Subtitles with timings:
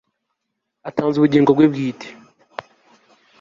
[0.89, 2.07] atanze ubugingo bwe bwite